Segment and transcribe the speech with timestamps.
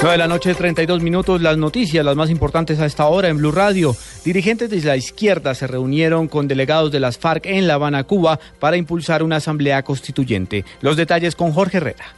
[0.00, 1.42] 9 de la noche, 32 minutos.
[1.42, 3.96] Las noticias, las más importantes a esta hora en Blue Radio.
[4.24, 8.38] Dirigentes de la izquierda se reunieron con delegados de las FARC en La Habana, Cuba,
[8.60, 10.64] para impulsar una asamblea constituyente.
[10.82, 12.14] Los detalles con Jorge Herrera.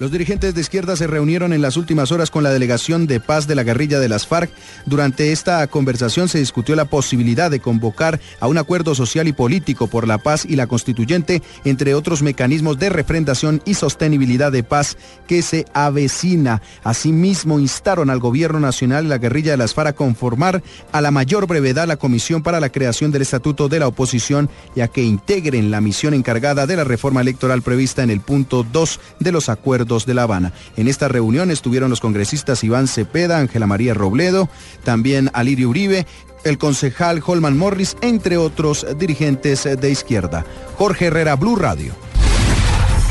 [0.00, 3.46] Los dirigentes de izquierda se reunieron en las últimas horas con la delegación de paz
[3.46, 4.50] de la guerrilla de las FARC.
[4.86, 9.86] Durante esta conversación se discutió la posibilidad de convocar a un acuerdo social y político
[9.86, 14.96] por la paz y la constituyente, entre otros mecanismos de refrendación y sostenibilidad de paz
[15.28, 16.60] que se avecina.
[16.82, 21.12] Asimismo, instaron al gobierno nacional y la guerrilla de las FARC a conformar a la
[21.12, 25.04] mayor brevedad la comisión para la creación del estatuto de la oposición y a que
[25.04, 29.48] integren la misión encargada de la reforma electoral prevista en el punto 2 de los
[29.48, 30.52] acuerdos de La Habana.
[30.76, 34.48] En esta reunión estuvieron los congresistas Iván Cepeda, Ángela María Robledo,
[34.82, 36.06] también Alirio Uribe,
[36.44, 40.44] el concejal Holman Morris, entre otros dirigentes de izquierda.
[40.76, 41.94] Jorge Herrera, Blue Radio.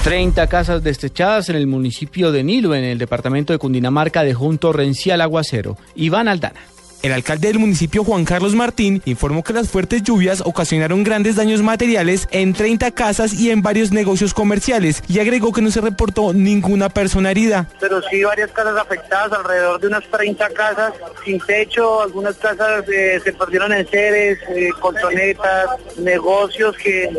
[0.04, 4.58] 30 casas destechadas en el municipio de Nilo, en el departamento de Cundinamarca, dejó un
[4.58, 5.78] torrencial aguacero.
[5.96, 6.60] Iván Aldana.
[7.04, 11.62] El alcalde del municipio Juan Carlos Martín informó que las fuertes lluvias ocasionaron grandes daños
[11.62, 16.32] materiales en 30 casas y en varios negocios comerciales y agregó que no se reportó
[16.32, 17.68] ninguna persona herida.
[17.82, 20.94] Pero sí varias casas afectadas, alrededor de unas 30 casas
[21.26, 27.12] sin techo, algunas casas eh, se perdieron en seres, eh, colchonetas, negocios que,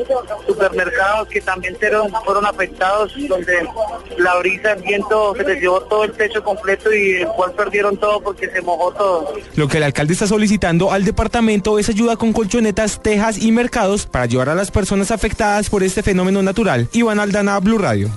[0.46, 3.68] supermercados que también fueron, fueron afectados, donde
[4.16, 7.98] la brisa, el viento se les llevó todo el techo completo y el cual perdieron
[7.98, 9.34] todo porque se mojó todo
[9.78, 14.48] el alcalde está solicitando al departamento es ayuda con colchonetas, tejas y mercados para ayudar
[14.48, 16.88] a las personas afectadas por este fenómeno natural.
[16.92, 18.10] Iván Aldana, Blue Radio.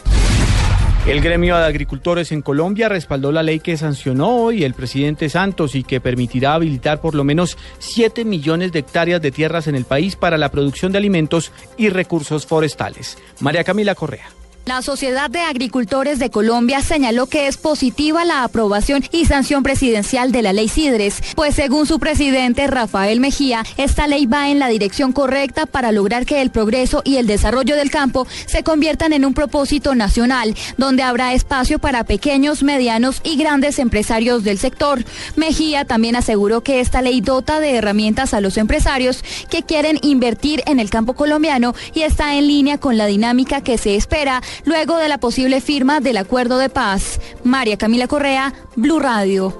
[1.07, 5.73] El gremio de agricultores en Colombia respaldó la ley que sancionó hoy el presidente Santos
[5.73, 9.85] y que permitirá habilitar por lo menos 7 millones de hectáreas de tierras en el
[9.85, 13.17] país para la producción de alimentos y recursos forestales.
[13.39, 14.27] María Camila Correa.
[14.67, 20.33] La Sociedad de Agricultores de Colombia señaló que es positiva la aprobación y sanción presidencial
[20.33, 24.67] de la ley Sidres, pues según su presidente Rafael Mejía, esta ley va en la
[24.67, 29.23] dirección correcta para lograr que el progreso y el desarrollo del campo se conviertan en
[29.23, 35.01] un propósito nacional, donde habrá espacio para pequeños, medianos y grandes empresarios del sector.
[35.37, 40.61] Mejía también aseguró que esta ley dota de herramientas a los empresarios que quieren invertir
[40.65, 44.97] en el campo colombiano y está en línea con la dinámica que se espera luego
[44.97, 47.19] de la posible firma del acuerdo de paz.
[47.43, 49.55] María Camila Correa, Blue Radio.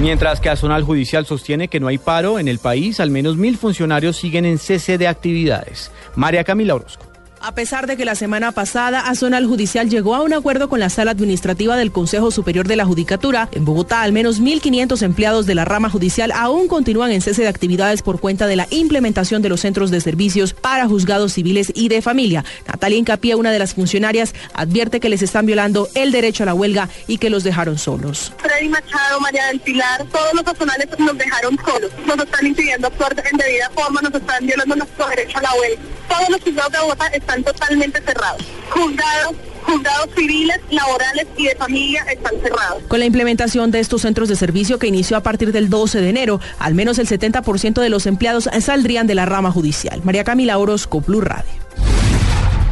[0.00, 3.58] Mientras que Azonal Judicial sostiene que no hay paro en el país, al menos mil
[3.58, 5.90] funcionarios siguen en cese de actividades.
[6.16, 7.09] María Camila Orozco.
[7.42, 10.90] A pesar de que la semana pasada Azonal Judicial llegó a un acuerdo con la
[10.90, 15.54] sala administrativa del Consejo Superior de la Judicatura, en Bogotá al menos 1.500 empleados de
[15.54, 19.48] la rama judicial aún continúan en cese de actividades por cuenta de la implementación de
[19.48, 22.44] los centros de servicios para juzgados civiles y de familia.
[22.66, 26.54] Natalia Incapié, una de las funcionarias, advierte que les están violando el derecho a la
[26.54, 28.34] huelga y que los dejaron solos.
[28.36, 31.90] Freddy Machado, María del Pilar, todos los azonales nos dejaron solos.
[32.04, 35.99] Nos están impidiendo actuar en debida forma, nos están violando nuestro derecho a la huelga.
[36.10, 38.42] Todos los juzgados de Bogotá están totalmente cerrados.
[38.68, 42.82] Juzgados, juzgados civiles, laborales y de familia están cerrados.
[42.88, 46.08] Con la implementación de estos centros de servicio que inició a partir del 12 de
[46.10, 50.00] enero, al menos el 70% de los empleados saldrían de la rama judicial.
[50.04, 51.50] María Camila Orozco, Blue Radio.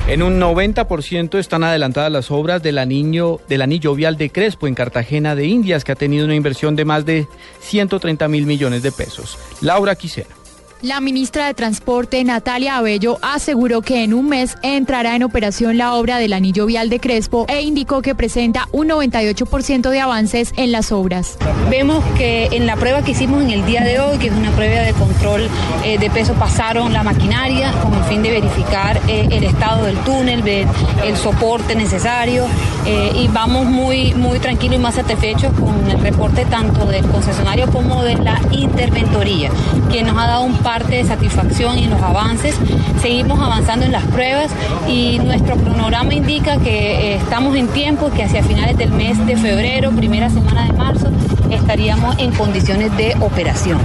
[0.08, 4.74] En un 90% están adelantadas las obras del anillo, del anillo vial de Crespo en
[4.74, 7.28] Cartagena de Indias, que ha tenido una inversión de más de
[7.60, 9.38] 130 mil millones de pesos.
[9.60, 10.37] Laura Quisera.
[10.82, 15.94] La ministra de Transporte, Natalia Abello, aseguró que en un mes entrará en operación la
[15.94, 20.70] obra del anillo vial de Crespo e indicó que presenta un 98% de avances en
[20.70, 21.36] las obras.
[21.68, 24.52] Vemos que en la prueba que hicimos en el día de hoy, que es una
[24.52, 25.48] prueba de control
[25.84, 29.96] eh, de peso, pasaron la maquinaria con el fin de verificar eh, el estado del
[29.98, 30.68] túnel, ver
[31.04, 32.46] el soporte necesario
[32.86, 37.68] eh, y vamos muy, muy tranquilos y más satisfechos con el reporte tanto del concesionario
[37.72, 39.50] como de la interventoría,
[39.90, 42.54] que nos ha dado un parte de satisfacción y en los avances.
[43.00, 44.50] Seguimos avanzando en las pruebas
[44.86, 49.38] y nuestro cronograma indica que eh, estamos en tiempo, que hacia finales del mes de
[49.38, 51.08] febrero, primera semana de marzo,
[51.50, 53.78] estaríamos en condiciones de operación.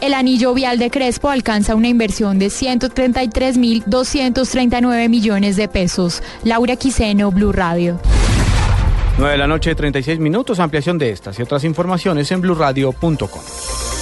[0.00, 6.22] El anillo vial de Crespo alcanza una inversión de 133.239 millones de pesos.
[6.44, 7.98] Laura Quiseno, Blue Radio.
[9.18, 10.60] 9 de la noche, 36 minutos.
[10.60, 13.99] Ampliación de estas y otras informaciones en blurradio.com.